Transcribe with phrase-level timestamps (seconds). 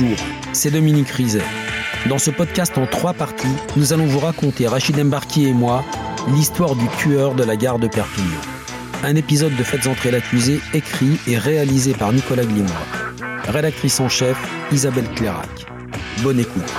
[0.00, 0.16] Bonjour,
[0.52, 1.42] c'est Dominique Rizet.
[2.08, 5.84] Dans ce podcast en trois parties, nous allons vous raconter, Rachid Embarki et moi,
[6.28, 8.40] l'histoire du tueur de la gare de Perpignan.
[9.02, 12.86] Un épisode de Faites entrer l'accusé écrit et réalisé par Nicolas Glimois.
[13.44, 14.38] Rédactrice en chef,
[14.72, 15.66] Isabelle Clairac.
[16.22, 16.72] Bonne écoute.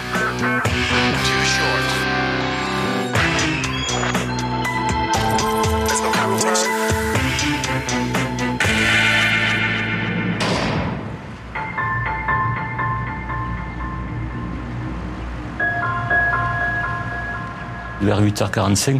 [18.01, 18.99] Vers 8h45,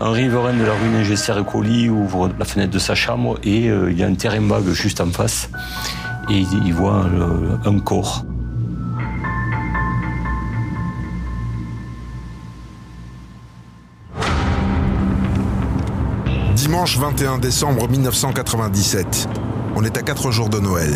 [0.00, 3.68] un riverain de la rue Négestière et Colis ouvre la fenêtre de sa chambre et
[3.68, 5.50] euh, il y a un terrain vague juste en face.
[6.28, 8.24] Et il voit euh, un corps.
[16.54, 19.28] Dimanche 21 décembre 1997.
[19.76, 20.94] On est à 4 jours de Noël.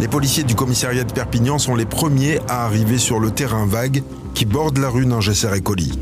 [0.00, 4.02] Les policiers du commissariat de Perpignan sont les premiers à arriver sur le terrain vague
[4.34, 5.98] qui borde la rue Ningesser et Colis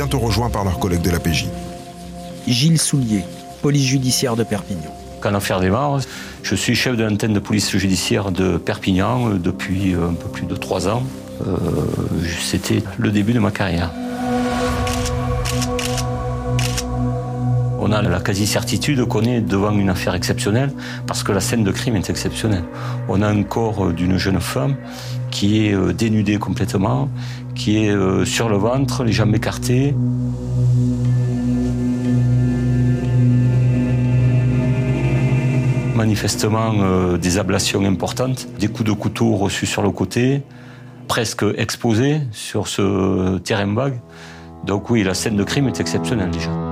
[0.00, 1.44] bientôt rejoints par leurs collègues de la PJ.
[2.48, 3.22] Gilles Soulier,
[3.60, 4.90] police judiciaire de Perpignan.
[5.20, 6.00] Quand l'affaire démarre,
[6.42, 10.54] je suis chef de l'antenne de police judiciaire de Perpignan depuis un peu plus de
[10.56, 11.02] trois ans.
[11.46, 11.54] Euh,
[12.40, 13.90] c'était le début de ma carrière.
[17.78, 20.72] On a la quasi-certitude qu'on est devant une affaire exceptionnelle
[21.06, 22.64] parce que la scène de crime est exceptionnelle.
[23.10, 24.76] On a un corps d'une jeune femme
[25.30, 27.08] qui est dénudée complètement,
[27.54, 29.94] qui est euh, sur le ventre, les jambes écartées.
[35.94, 40.42] Manifestement euh, des ablations importantes, des coups de couteau reçus sur le côté,
[41.06, 44.00] presque exposés sur ce terrain vague.
[44.64, 46.69] Donc oui, la scène de crime est exceptionnelle déjà.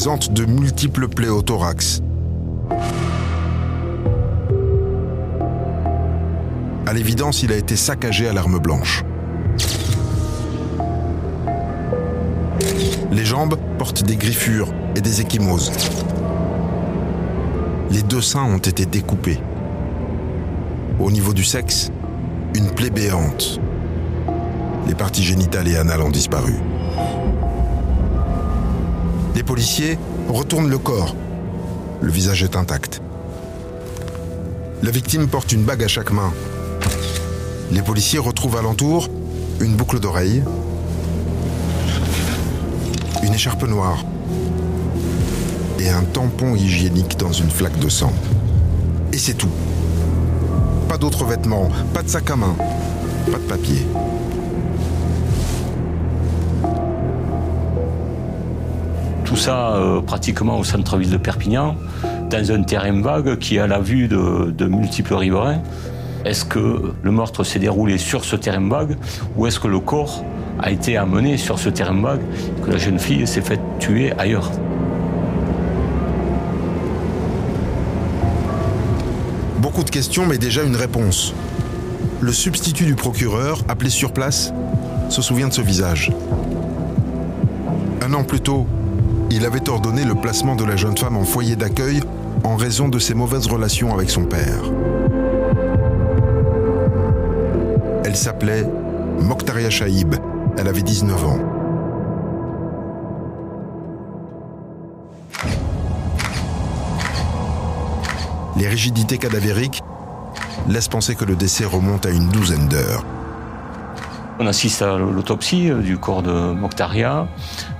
[0.00, 2.00] Présente de multiples plaies au thorax.
[6.86, 9.04] À l'évidence, il a été saccagé à l'arme blanche.
[13.12, 15.70] Les jambes portent des griffures et des échymoses.
[17.90, 19.38] Les deux seins ont été découpés.
[20.98, 21.90] Au niveau du sexe,
[22.54, 23.60] une plaie béante.
[24.86, 26.54] Les parties génitales et anales ont disparu.
[29.40, 31.16] Les policiers retournent le corps.
[32.02, 33.00] Le visage est intact.
[34.82, 36.30] La victime porte une bague à chaque main.
[37.72, 39.08] Les policiers retrouvent alentour
[39.60, 40.42] une boucle d'oreille,
[43.22, 44.04] une écharpe noire
[45.78, 48.12] et un tampon hygiénique dans une flaque de sang.
[49.14, 49.54] Et c'est tout.
[50.86, 52.56] Pas d'autres vêtements, pas de sac à main,
[53.32, 53.86] pas de papier.
[59.40, 61.74] Ça euh, pratiquement au centre-ville de Perpignan,
[62.28, 65.62] dans un terrain vague qui a la vue de, multiples riverains.
[66.26, 68.98] Est-ce que le meurtre s'est déroulé sur ce terrain vague
[69.36, 70.22] ou est-ce que le corps
[70.62, 72.20] a été amené sur ce terrain vague
[72.62, 74.50] que la jeune fille s'est faite tuer ailleurs?
[79.56, 81.32] Beaucoup de questions, mais déjà une réponse.
[82.20, 84.52] Le substitut du procureur, appelé sur place,
[85.08, 86.12] se souvient de ce visage.
[88.02, 88.66] Un an plus tôt,
[89.30, 92.00] il avait ordonné le placement de la jeune femme en foyer d'accueil
[92.42, 94.62] en raison de ses mauvaises relations avec son père.
[98.04, 98.66] Elle s'appelait
[99.20, 100.16] Mokhtaria Shaib.
[100.58, 101.38] Elle avait 19 ans.
[108.56, 109.82] Les rigidités cadavériques
[110.68, 113.04] laissent penser que le décès remonte à une douzaine d'heures.
[114.42, 117.28] On assiste à l'autopsie euh, du corps de Mokhtaria.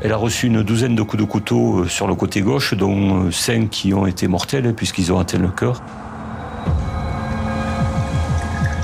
[0.03, 3.25] Elle a reçu une douzaine de coups de couteau euh, sur le côté gauche, dont
[3.25, 5.83] euh, cinq qui ont été mortels puisqu'ils ont atteint le cœur.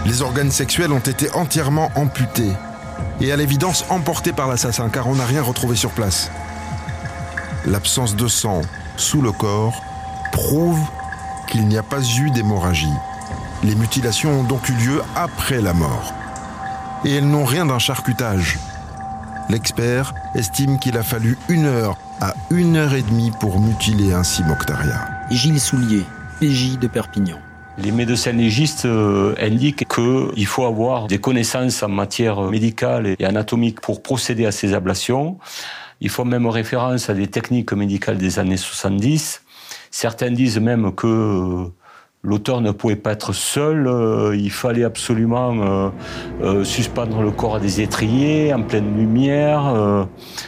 [0.06, 2.52] Les organes sexuels ont été entièrement amputés
[3.20, 6.30] et à l'évidence emportés par l'assassin car on n'a rien retrouvé sur place.
[7.66, 8.62] L'absence de sang
[8.96, 9.82] sous le corps
[10.32, 10.80] prouve
[11.46, 12.94] qu'il n'y a pas eu d'hémorragie.
[13.62, 16.14] Les mutilations ont donc eu lieu après la mort
[17.06, 18.58] et elles n'ont rien d'un charcutage.
[19.48, 24.42] L'expert estime qu'il a fallu une heure à une heure et demie pour mutiler ainsi
[24.42, 25.06] Mokhtaria.
[25.30, 26.02] Gilles Soulier,
[26.40, 27.38] PJ de Perpignan.
[27.78, 33.80] Les médecins légistes euh, indiquent qu'il faut avoir des connaissances en matière médicale et anatomique
[33.80, 35.38] pour procéder à ces ablations.
[36.00, 39.42] Ils font même référence à des techniques médicales des années 70.
[39.90, 41.70] Certains disent même que
[42.26, 45.90] L'auteur ne pouvait pas être seul, euh, il fallait absolument euh,
[46.43, 50.06] euh, suspendre le corps à des étriers en pleine lumière.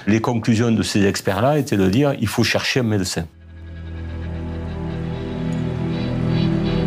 [0.08, 3.26] les conclusions de ces experts-là étaient de dire il faut chercher un médecin.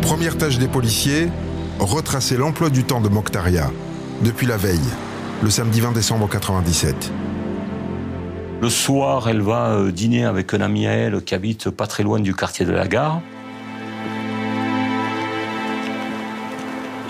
[0.02, 1.30] Première tâche des policiers,
[1.78, 3.70] retracer l'emploi du temps de Mokhtaria
[4.22, 4.90] depuis la veille,
[5.42, 7.10] le samedi 20 décembre 1997.
[8.60, 12.20] Le soir, elle va dîner avec un ami à elle qui habite pas très loin
[12.20, 13.22] du quartier de la gare.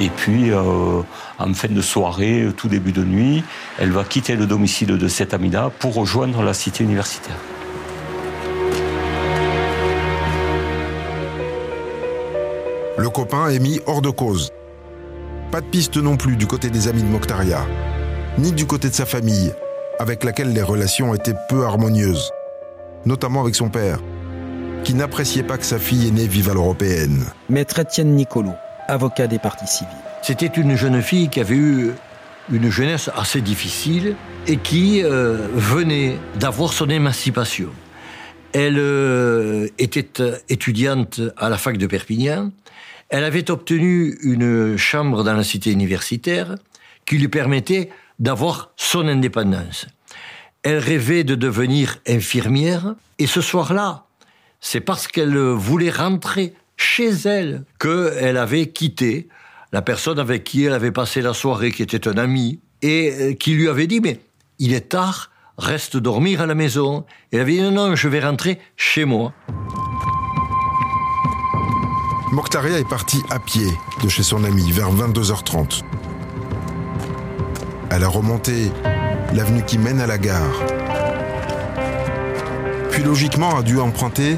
[0.02, 1.02] Et puis, euh,
[1.38, 3.44] en fin de soirée, tout début de nuit,
[3.78, 7.37] elle va quitter le domicile de cette amie-là pour rejoindre la cité universitaire.
[12.99, 14.50] Le copain est mis hors de cause.
[15.52, 17.64] Pas de piste non plus du côté des amis de Mokhtaria,
[18.38, 19.55] ni du côté de sa famille,
[20.00, 22.32] avec laquelle les relations étaient peu harmonieuses,
[23.06, 24.00] notamment avec son père,
[24.82, 27.25] qui n'appréciait pas que sa fille aînée vive à l'européenne.
[27.48, 28.50] Maître Étienne Nicolo
[28.92, 29.92] avocat des partis civils.
[30.22, 31.92] C'était une jeune fille qui avait eu
[32.50, 34.16] une jeunesse assez difficile
[34.46, 37.70] et qui euh, venait d'avoir son émancipation.
[38.52, 42.50] Elle euh, était étudiante à la fac de Perpignan.
[43.08, 46.56] Elle avait obtenu une chambre dans la cité universitaire
[47.06, 49.86] qui lui permettait d'avoir son indépendance.
[50.62, 54.04] Elle rêvait de devenir infirmière et ce soir-là,
[54.60, 59.29] c'est parce qu'elle voulait rentrer chez elle qu'elle avait quitté
[59.73, 63.32] la personne avec qui elle avait passé la soirée, qui était un ami, et euh,
[63.34, 64.20] qui lui avait dit, mais
[64.58, 67.06] il est tard, reste dormir à la maison.
[67.31, 69.32] Et elle avait dit, non, non, je vais rentrer chez moi.
[72.32, 73.67] Mokhtaria est partie à pied
[74.02, 75.82] de chez son ami vers 22h30.
[77.90, 78.70] Elle a remonté
[79.34, 80.64] l'avenue qui mène à la gare.
[82.90, 84.37] Puis logiquement a dû emprunter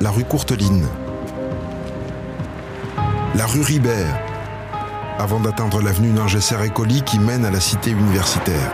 [0.00, 0.86] la rue Courteline
[3.34, 4.18] la rue Ribert,
[5.18, 8.72] avant d'atteindre l'avenue Ningesser-Écoli qui mène à la cité universitaire.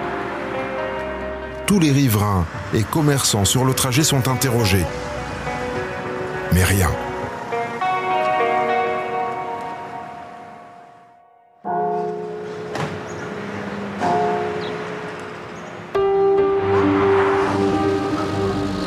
[1.67, 4.85] Tous les riverains et commerçants sur le trajet sont interrogés.
[6.53, 6.91] Mais rien.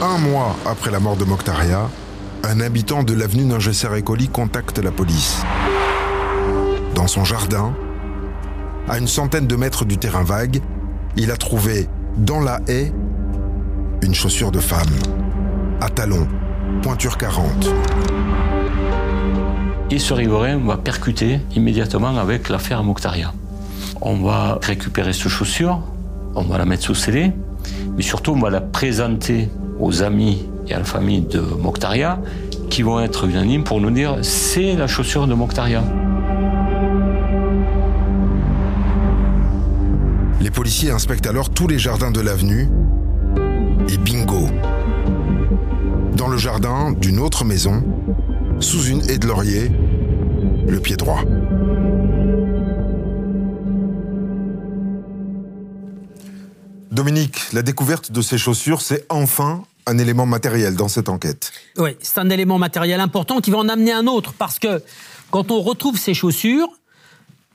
[0.02, 1.90] Un mois après la mort de Mokhtaria,
[2.48, 5.42] un habitant de l'avenue Ningesser-Écoli contacte la police
[6.96, 7.76] dans son jardin,
[8.90, 10.62] à une centaine de mètres du terrain vague,
[11.16, 12.92] il a trouvé dans la haie
[14.02, 14.90] une chaussure de femme,
[15.80, 16.28] à talons,
[16.82, 17.70] pointure 40.
[19.92, 23.32] Et ce riverain va percuter immédiatement avec l'affaire Mokhtaria.
[24.02, 25.82] On va récupérer cette chaussure,
[26.34, 27.32] on va la mettre sous scellé,
[27.96, 29.50] mais surtout on va la présenter
[29.80, 32.20] aux amis et à la famille de Mokhtaria
[32.70, 35.84] qui vont être unanimes pour nous dire c'est la chaussure de Mokhtaria.
[40.42, 42.70] Les policiers inspectent alors tous les jardins de l'avenue
[43.90, 44.48] et bingo.
[46.16, 47.84] Dans le jardin d'une autre maison,
[48.60, 49.72] sous une haie de laurier,
[50.68, 51.22] le pied droit.
[56.92, 61.52] Dominique, la découverte de ces chaussures, c'est enfin un élément matériel dans cette enquête.
[61.78, 64.84] Oui, c'est un élément matériel important qui va en amener un autre, parce que
[65.32, 66.70] quand on retrouve ces chaussures,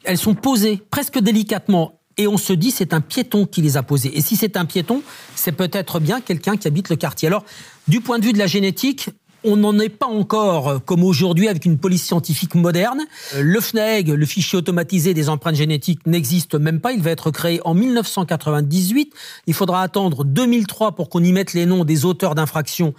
[0.05, 3.83] elles sont posées presque délicatement et on se dit c'est un piéton qui les a
[3.83, 4.17] posés.
[4.17, 5.03] Et si c'est un piéton,
[5.35, 7.29] c'est peut-être bien quelqu'un qui habite le quartier.
[7.29, 7.45] Alors,
[7.89, 9.11] du point de vue de la génétique,
[9.45, 13.01] on n'en est pas encore euh, comme aujourd'hui avec une police scientifique moderne.
[13.35, 16.93] Euh, le FNEG, le fichier automatisé des empreintes génétiques, n'existe même pas.
[16.93, 19.13] Il va être créé en 1998.
[19.47, 22.95] Il faudra attendre 2003 pour qu'on y mette les noms des auteurs d'infractions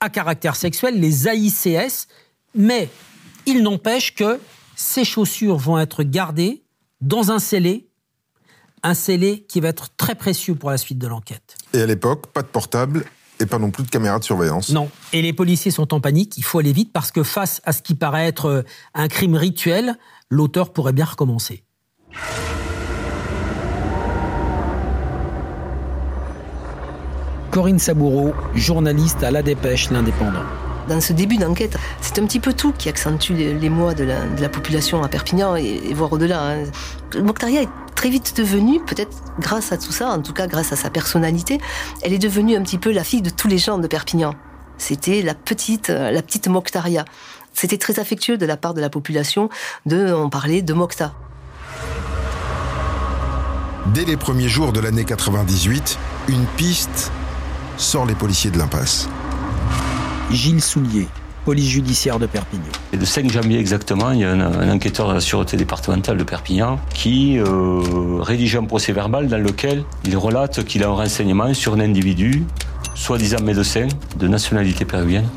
[0.00, 2.08] à caractère sexuel, les AICS.
[2.54, 2.88] Mais
[3.46, 4.40] il n'empêche que
[4.74, 6.62] ces chaussures vont être gardées
[7.00, 7.86] dans un scellé
[8.82, 11.56] un scellé qui va être très précieux pour la suite de l'enquête.
[11.72, 13.04] Et à l'époque, pas de portable
[13.40, 14.70] et pas non plus de caméra de surveillance.
[14.70, 14.88] Non.
[15.12, 17.82] Et les policiers sont en panique, il faut aller vite parce que face à ce
[17.82, 18.62] qui paraît être euh,
[18.94, 19.96] un crime rituel,
[20.30, 21.62] l'auteur pourrait bien recommencer.
[27.50, 30.44] Corinne Saboureau, journaliste à La Dépêche, l'Indépendant
[30.88, 34.48] dans ce début d'enquête, c'est un petit peu tout qui accentue les, mois de la,
[34.48, 36.40] population à Perpignan et, voire au-delà.
[36.42, 36.64] Hein.
[37.20, 40.76] Mokhtaria est très vite devenue, peut-être grâce à tout ça, en tout cas grâce à
[40.76, 41.58] sa personnalité,
[42.02, 44.34] elle est devenue un petit peu la fille de tous les gens de Perpignan.
[44.78, 47.04] C'était la petite, euh, la petite Mokhtaria.
[47.54, 49.48] C'était très affectueux de la part de la population
[49.86, 51.14] de, on parlait de Mokhta.
[53.94, 55.98] Dès les premiers jours de l'année 98,
[56.28, 57.10] une piste
[57.78, 59.08] sort les policiers de l'impasse.
[60.30, 61.08] Gilles Soulier,
[61.46, 62.64] police judiciaire de Perpignan.
[62.92, 66.24] Et le 5 janvier exactement, il y a un, enquêteur de la sûreté départementale de
[66.24, 71.54] Perpignan qui euh, rédige un procès verbal dans lequel il relate qu'il a un renseignement
[71.54, 72.42] sur un individu
[72.96, 73.86] soi-disant médecin
[74.18, 75.28] de nationalité péruvienne,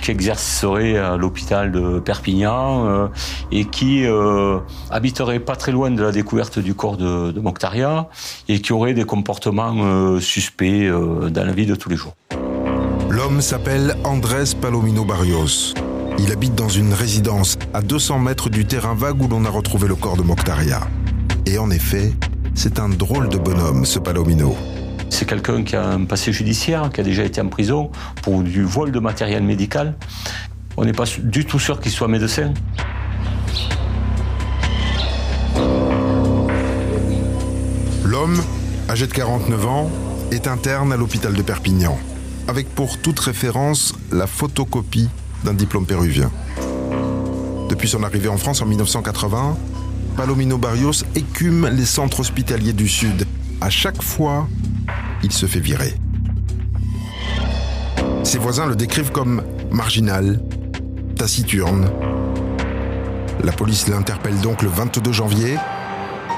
[0.00, 3.08] qui exercerait à l'hôpital de Perpignan euh,
[3.52, 4.60] et qui euh,
[4.90, 8.08] habiterait pas très loin de la découverte du corps de, de Mokhtaria
[8.48, 12.14] et qui aurait des comportements suspects dans la vie de tous les jours.
[13.10, 15.72] L'homme s'appelle Andrés Palomino Barrios.
[16.18, 19.88] Il habite dans une résidence à 200 mètres du terrain vague où l'on a retrouvé
[19.88, 20.80] le corps de Mokhtaria.
[21.46, 22.12] Et en effet,
[22.54, 24.54] c'est un drôle de bonhomme, ce Palomino.
[25.08, 27.90] C'est quelqu'un qui a un passé judiciaire, qui a déjà été en prison
[28.22, 29.96] pour du vol de matériel médical.
[30.76, 32.52] On n'est pas du tout sûr qu'il soit médecin.
[38.04, 38.42] L'homme,
[38.90, 39.90] âgé de 49 ans,
[40.30, 41.98] est interne à l'hôpital de Perpignan,
[42.48, 45.08] avec pour toute référence la photocopie
[45.44, 46.30] d'un diplôme péruvien.
[47.68, 49.56] Depuis son arrivée en France en 1980,
[50.16, 53.26] Palomino Barrios écume les centres hospitaliers du Sud.
[53.60, 54.48] À chaque fois,
[55.22, 55.94] il se fait virer.
[58.24, 60.40] Ses voisins le décrivent comme marginal,
[61.16, 61.90] taciturne.
[63.44, 65.56] La police l'interpelle donc le 22 janvier,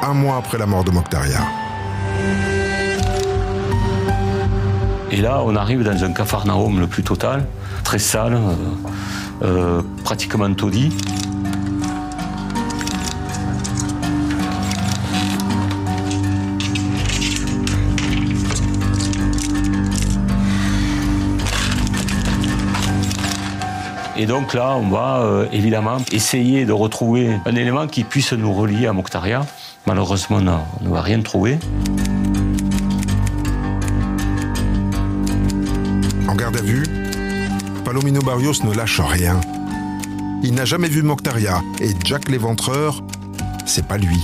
[0.03, 1.41] un mois après la mort de Mokhtaria.
[5.13, 7.45] Et là, on arrive dans un capharnaüm le plus total,
[7.83, 8.55] très sale, euh,
[9.43, 10.93] euh, pratiquement taudis.
[24.17, 28.53] Et donc là, on va euh, évidemment essayer de retrouver un élément qui puisse nous
[28.53, 29.47] relier à Mokhtaria.
[29.87, 30.41] Malheureusement,
[30.81, 31.59] on ne va rien trouver.
[38.01, 39.39] Palomino Barrios ne lâche rien.
[40.43, 43.03] Il n'a jamais vu Mokhtaria et Jack l'éventreur,
[43.67, 44.17] c'est pas lui.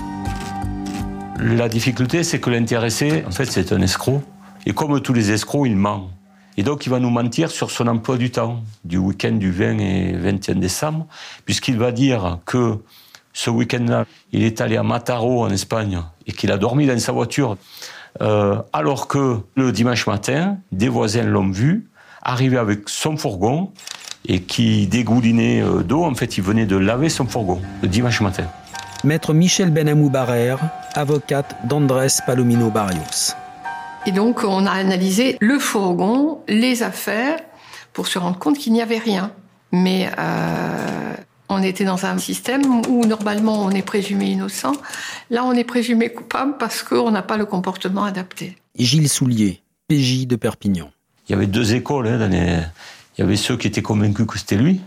[1.38, 4.22] La difficulté, c'est que l'intéressé, en fait, c'est un escroc.
[4.64, 6.08] Et comme tous les escrocs, il ment.
[6.56, 9.78] Et donc, il va nous mentir sur son emploi du temps, du week-end du 20
[9.78, 11.06] et 21 décembre,
[11.44, 12.78] puisqu'il va dire que
[13.34, 17.12] ce week-end-là, il est allé à Mataro, en Espagne, et qu'il a dormi dans sa
[17.12, 17.58] voiture,
[18.22, 21.90] euh, alors que le dimanche matin, des voisins l'ont vu,
[22.26, 23.72] arriver avec son fourgon,
[24.28, 26.04] et qui dégoulinait euh, d'eau.
[26.04, 28.44] En fait, il venait de laver son fourgon, le dimanche matin.
[29.04, 30.58] Maître Michel Benamou Barrère,
[30.94, 33.34] avocate d'Andrés Palomino Barrios.
[34.06, 37.38] Et donc, on a analysé le fourgon, les affaires,
[37.92, 39.32] pour se rendre compte qu'il n'y avait rien.
[39.72, 41.14] Mais euh,
[41.48, 44.72] on était dans un système où normalement on est présumé innocent.
[45.30, 48.56] Là, on est présumé coupable parce qu'on n'a pas le comportement adapté.
[48.76, 50.90] Gilles Soulier, PJ de Perpignan.
[51.28, 52.06] Il y avait deux écoles.
[52.08, 54.80] Hein, il y avait ceux qui étaient convaincus que c'était lui,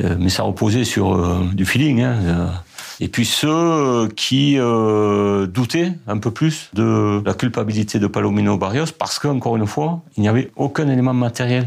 [0.00, 2.02] euh, mais ça reposait sur euh, du feeling.
[2.02, 2.52] Hein,
[3.02, 8.58] et puis ceux euh, qui euh, doutaient un peu plus de la culpabilité de Palomino
[8.58, 11.66] Barrios parce qu'encore une fois, il n'y avait aucun élément matériel.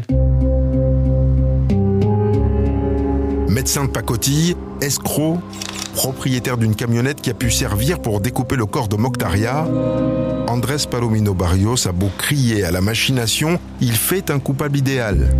[3.48, 5.40] Médecin de pacotille, escroc,
[5.96, 9.66] propriétaire d'une camionnette qui a pu servir pour découper le corps de Mokhtaria,
[10.46, 15.34] Andrés Palomino Barrios a beau crier à la machination, il fait un coupable idéal.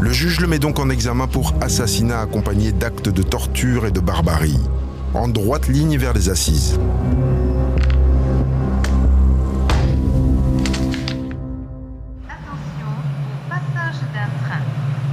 [0.00, 4.00] Le juge le met donc en examen pour assassinat accompagné d'actes de torture et de
[4.00, 4.60] barbarie,
[5.14, 6.78] en droite ligne vers les assises.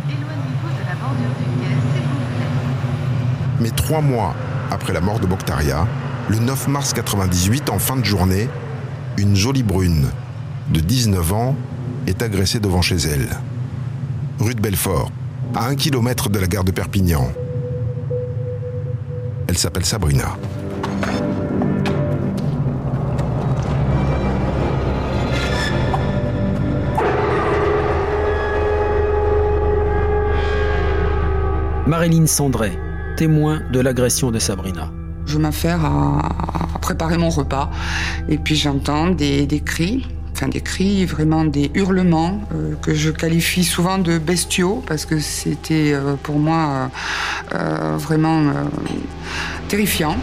[0.09, 1.82] Éloignez-vous de la bordure du.
[3.59, 4.33] Mais trois mois
[4.71, 5.87] après la mort de Mokhtaria,
[6.29, 8.47] le 9 mars 98, en fin de journée,
[9.17, 10.07] une jolie brune
[10.69, 11.55] de 19 ans
[12.07, 13.29] est agressée devant chez elle.
[14.39, 15.11] Rue de Belfort,
[15.55, 17.31] à un kilomètre de la gare de Perpignan.
[19.47, 20.37] Elle s'appelle Sabrina.
[31.85, 32.79] Marilyn Sandret,
[33.15, 34.91] témoin de l'agression de Sabrina.
[35.25, 37.71] Je m'affaire à, préparer mon repas
[38.27, 43.63] et puis j'entends des, cris, enfin des cris, vraiment des hurlements euh, que je qualifie
[43.63, 46.89] souvent de bestiaux parce que c'était euh, pour moi
[47.53, 48.51] euh, vraiment
[49.69, 50.17] terrifiant.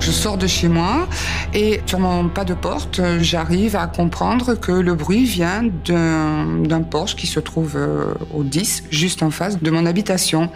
[0.00, 1.06] Je sors de chez moi
[1.54, 7.16] et sur mon pas de porte, j'arrive à comprendre que le bruit vient d'un Porsche
[7.16, 10.50] qui se trouve euh, au 10, juste en face de mon habitation.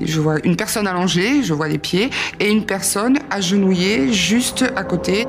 [0.00, 4.84] Je vois une personne allongée, je vois les pieds, et une personne agenouillée juste à
[4.84, 5.26] côté.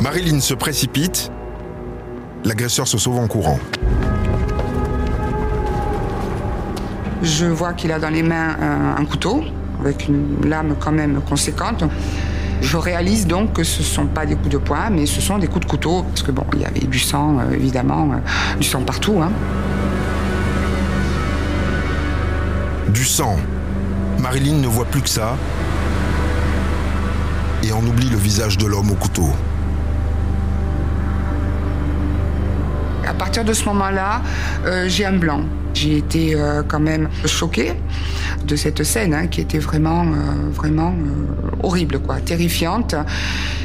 [0.00, 1.30] Marilyn se précipite.
[2.44, 3.58] L'agresseur se sauve en courant.
[7.22, 8.56] Je vois qu'il a dans les mains
[8.96, 9.42] un, couteau,
[9.80, 11.84] avec une lame quand même conséquente.
[12.60, 15.38] Je réalise donc que ce ne sont pas des coups de poing, mais ce sont
[15.38, 18.58] des coups de couteau, parce que bon, il y avait du sang, euh, évidemment, euh,
[18.58, 19.20] du sang partout.
[19.22, 19.30] Hein.
[22.88, 23.36] Du sang.
[24.18, 25.36] Marilyn ne voit plus que ça
[27.62, 29.30] et en oublie le visage de l'homme au couteau.
[33.18, 34.22] Partir de ce moment-là,
[34.64, 35.42] euh, j'ai un blanc.
[35.74, 37.72] J'ai été euh, quand même choquée
[38.46, 40.94] de cette scène hein, qui était vraiment, euh, vraiment
[41.62, 42.94] horrible, quoi, terrifiante.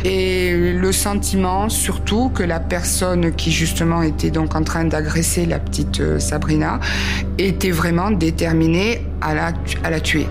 [0.03, 5.60] Et le sentiment surtout que la personne qui justement était donc en train d'agresser la
[5.60, 6.79] petite Sabrina
[7.38, 10.27] était vraiment déterminée à la, à la tuer.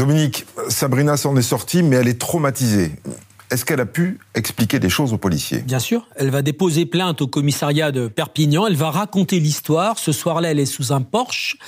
[0.00, 2.92] Dominique, Sabrina s'en est sortie, mais elle est traumatisée.
[3.50, 5.58] Est-ce qu'elle a pu expliquer des choses aux policiers?
[5.58, 6.08] Bien sûr.
[6.16, 8.66] Elle va déposer plainte au commissariat de Perpignan.
[8.66, 9.98] Elle va raconter l'histoire.
[9.98, 11.58] Ce soir-là, elle est sous un Porsche.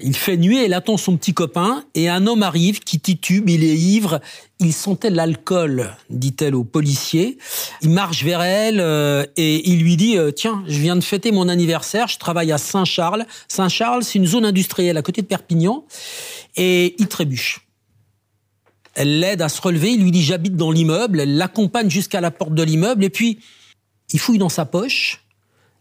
[0.00, 0.62] Il fait nuit.
[0.62, 1.82] Elle attend son petit copain.
[1.96, 3.48] Et un homme arrive qui titube.
[3.48, 4.20] Il est ivre.
[4.60, 7.36] Il sentait l'alcool, dit-elle aux policiers.
[7.80, 11.32] Il marche vers elle euh, et il lui dit euh, Tiens, je viens de fêter
[11.32, 12.06] mon anniversaire.
[12.06, 13.26] Je travaille à Saint-Charles.
[13.48, 15.84] Saint-Charles, c'est une zone industrielle à côté de Perpignan.
[16.56, 17.61] Et il trébuche.
[18.94, 22.30] Elle l'aide à se relever, il lui dit j'habite dans l'immeuble, elle l'accompagne jusqu'à la
[22.30, 23.38] porte de l'immeuble et puis
[24.12, 25.24] il fouille dans sa poche.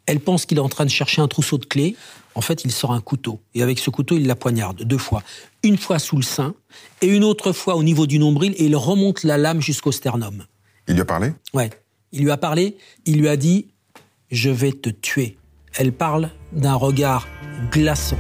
[0.06, 1.96] Elle pense qu'il est en train de chercher un trousseau de clés.
[2.34, 5.22] En fait, il sort un couteau et avec ce couteau, il la poignarde deux fois.
[5.64, 6.56] Une fois sous le sein
[7.02, 10.46] et une autre fois au niveau du nombril et il remonte la lame jusqu'au sternum.
[10.88, 11.34] Il lui a parlé?
[11.54, 11.70] Ouais.
[12.14, 13.68] Il lui a parlé, il lui a dit
[14.32, 15.38] je vais te tuer.
[15.78, 17.28] Elle parle d'un regard
[17.72, 18.18] glaçant.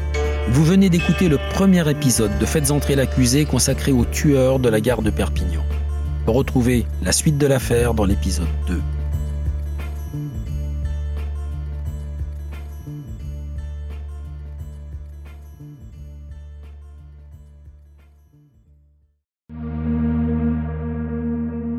[0.49, 4.82] Vous venez d'écouter le premier épisode de Faites entrer l'accusé consacré au tueur de la
[4.82, 5.63] gare de Perpignan.
[6.25, 8.82] Retrouvez la suite de l'affaire dans l'épisode 2.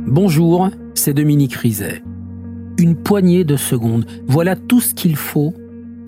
[0.06, 2.02] Bonjour, c'est Dominique Rizet.
[2.78, 5.54] Une poignée de secondes, voilà tout ce qu'il faut